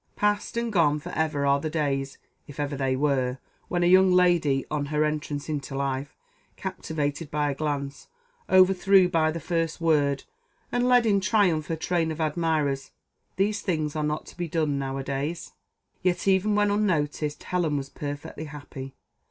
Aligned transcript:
Past 0.15 0.57
and 0.57 0.73
gone 0.73 0.97
for 0.99 1.11
ever 1.11 1.45
are 1.45 1.59
the 1.59 1.69
days, 1.69 2.17
if 2.47 2.59
ever 2.59 2.75
they 2.75 2.95
were, 2.95 3.37
when 3.67 3.83
a 3.83 3.85
young 3.85 4.11
lady, 4.11 4.65
on 4.71 4.87
her 4.87 5.03
entrance 5.03 5.47
into 5.47 5.75
life, 5.75 6.17
captivated 6.55 7.29
by 7.29 7.51
a 7.51 7.53
glance, 7.53 8.07
overthrew 8.49 9.07
by 9.07 9.29
the 9.29 9.39
first 9.39 9.79
word, 9.79 10.23
and 10.71 10.87
led 10.89 11.05
in 11.05 11.19
triumph 11.21 11.67
her 11.67 11.75
train 11.75 12.11
of 12.11 12.19
admirers. 12.19 12.89
These 13.35 13.61
things 13.61 13.95
are 13.95 14.03
not 14.03 14.25
to 14.25 14.35
be 14.37 14.47
done 14.47 14.79
now 14.79 14.97
a 14.97 15.03
days. 15.03 15.51
Yet 16.01 16.27
even 16.27 16.55
when 16.55 16.71
unnoticed 16.71 17.43
Helen 17.43 17.77
was 17.77 17.89
perfectly 17.89 18.45
happy. 18.45 18.95